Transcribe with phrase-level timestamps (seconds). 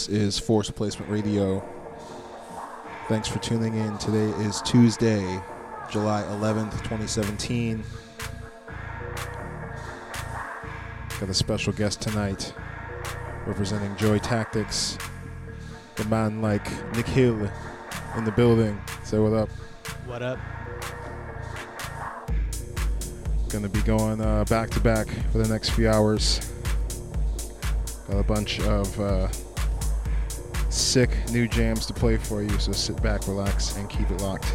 [0.00, 1.62] This is Force Placement Radio.
[3.08, 3.98] Thanks for tuning in.
[3.98, 5.20] Today is Tuesday,
[5.90, 7.84] July 11th, 2017.
[11.20, 12.54] Got a special guest tonight
[13.44, 14.96] representing Joy Tactics.
[15.96, 16.66] The man like
[16.96, 17.50] Nick Hill
[18.16, 18.80] in the building.
[19.04, 19.50] Say what up.
[20.06, 20.38] What up?
[23.50, 26.40] Gonna be going uh, back to back for the next few hours.
[28.08, 29.28] Got a bunch of uh,
[31.32, 34.54] new jams to play for you, so sit back, relax, and keep it locked.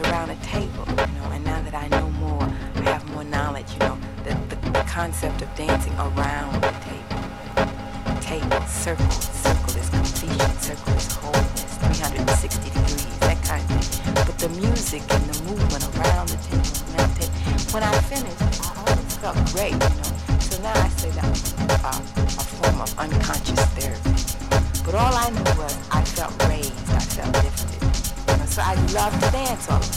[0.00, 3.72] around a table, you know, and now that I know more, I have more knowledge,
[3.74, 8.20] you know, the, the, the concept of dancing around the table.
[8.20, 14.14] Table, circle, circle is completion, circle is wholeness, 360 degrees, that kind of thing.
[14.14, 16.76] But the music and the movement around the table,
[17.72, 20.38] when I finished, I always felt great, you know.
[20.40, 21.54] So now I say that was
[21.84, 21.88] uh,
[22.24, 24.16] a form of unconscious therapy.
[24.84, 26.72] But all I knew was I felt great.
[28.58, 29.95] I love to dance.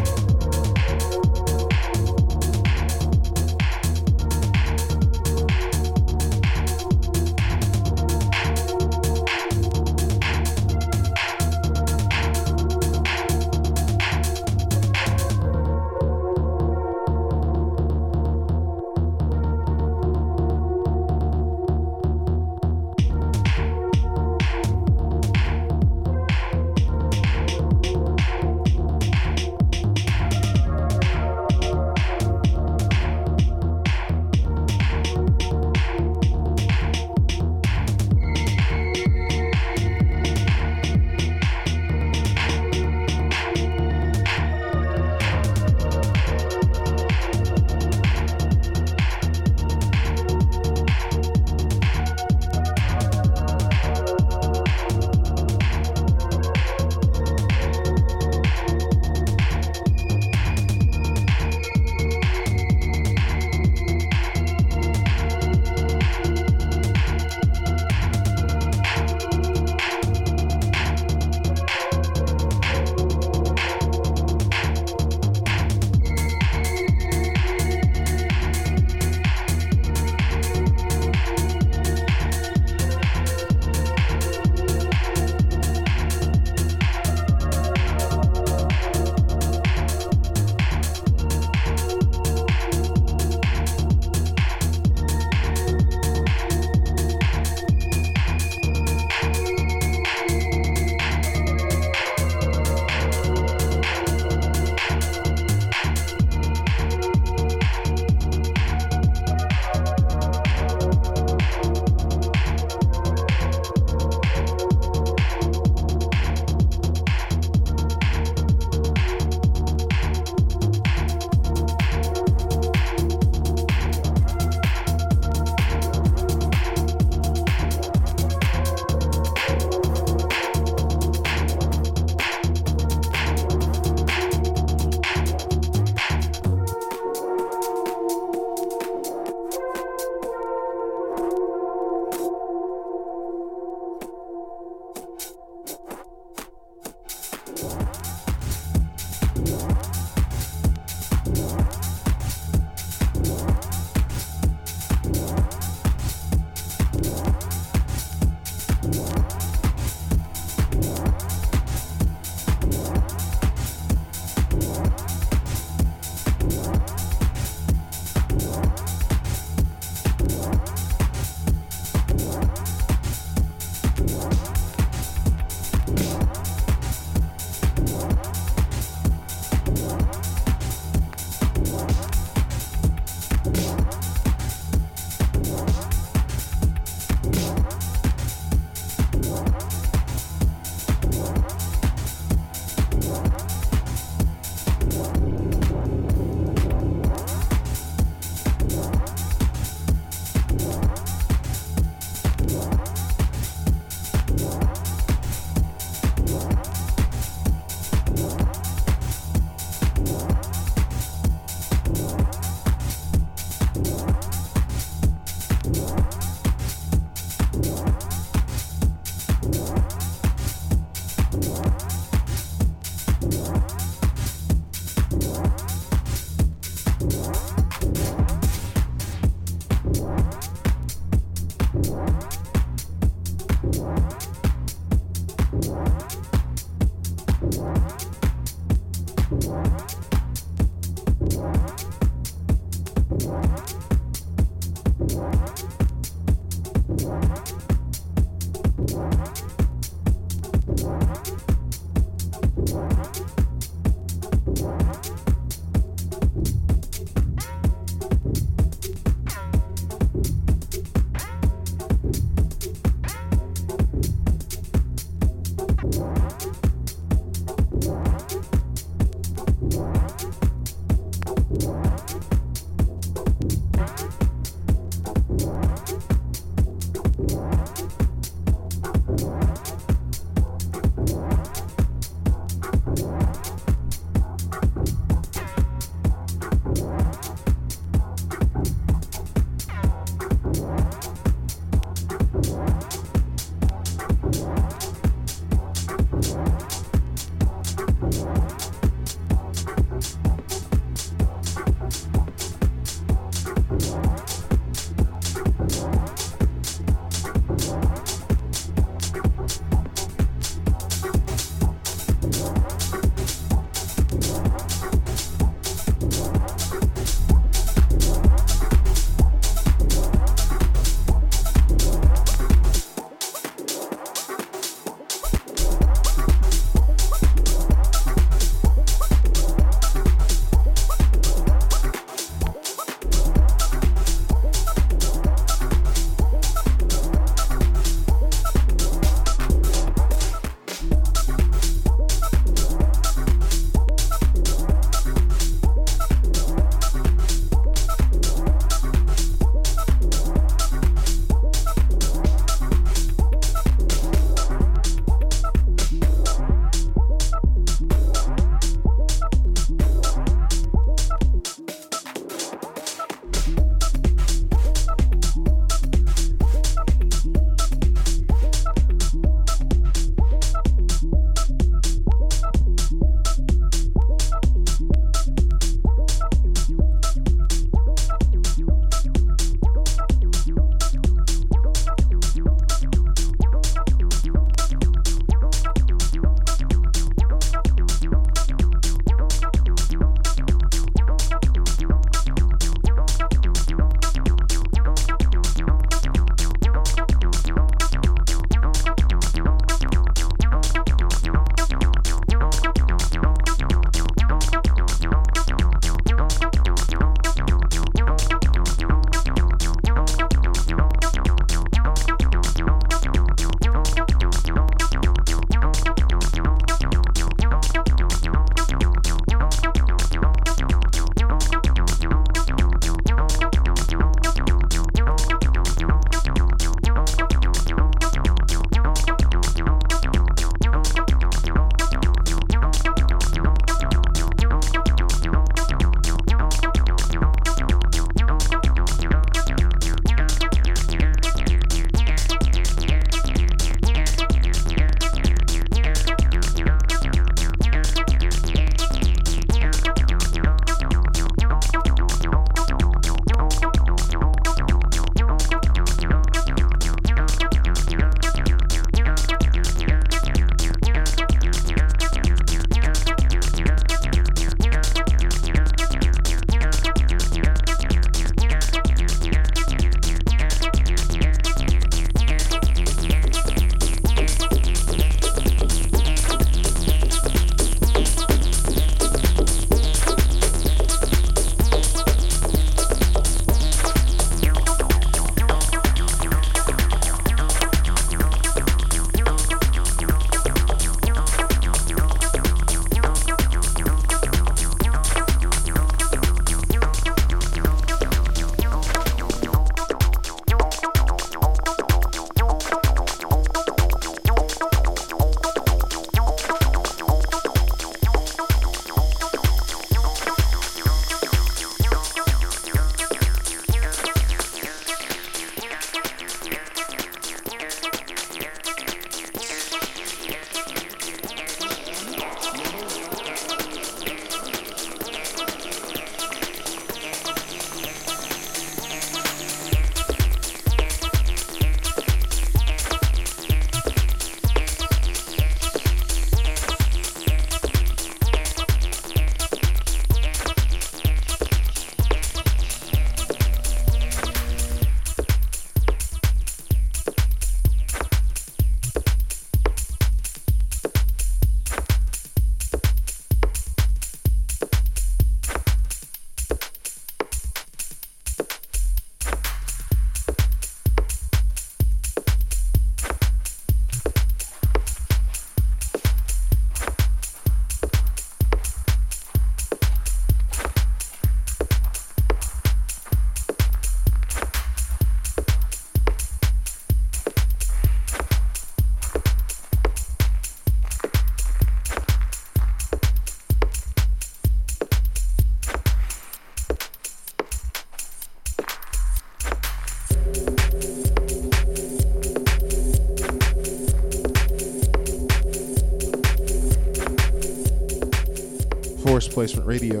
[599.36, 600.00] Placement Radio.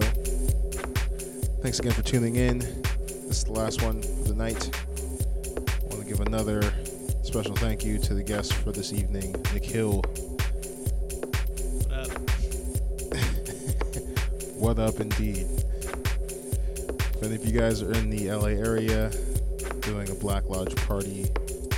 [1.60, 2.60] Thanks again for tuning in.
[2.60, 4.74] This is the last one of the night.
[4.74, 6.62] I want to give another
[7.22, 10.00] special thank you to the guest for this evening, Nick Hill.
[11.82, 12.08] What up?
[14.56, 15.46] What up, indeed?
[16.96, 19.10] If any of you guys are in the LA area,
[19.80, 21.26] doing a Black Lodge party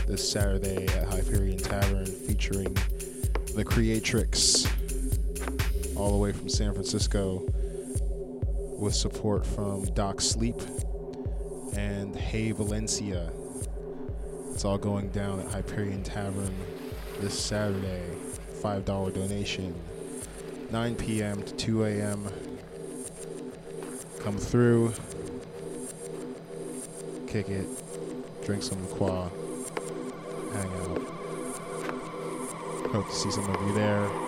[0.06, 2.72] this Saturday at Hyperion Tavern featuring
[3.56, 4.68] the Creatrix,
[5.98, 7.44] all the way from San Francisco,
[8.78, 10.56] with support from Doc Sleep
[11.76, 13.32] and Hey Valencia.
[14.52, 16.54] It's all going down at Hyperion Tavern
[17.20, 18.04] this Saturday.
[18.58, 19.74] $5 donation.
[20.70, 21.42] 9 p.m.
[21.42, 22.28] to 2 a.m.
[24.20, 24.92] Come through,
[27.26, 27.66] kick it,
[28.44, 29.30] drink some LaCroix,
[30.52, 31.02] hang out.
[32.90, 34.27] Hope to see some of you there.